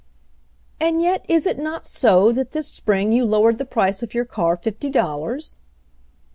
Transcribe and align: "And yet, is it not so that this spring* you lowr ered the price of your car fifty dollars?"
"And 0.79 0.99
yet, 0.99 1.23
is 1.29 1.45
it 1.45 1.59
not 1.59 1.85
so 1.85 2.31
that 2.31 2.53
this 2.53 2.67
spring* 2.67 3.11
you 3.11 3.23
lowr 3.23 3.53
ered 3.53 3.59
the 3.59 3.65
price 3.65 4.01
of 4.01 4.15
your 4.15 4.25
car 4.25 4.57
fifty 4.57 4.89
dollars?" 4.89 5.59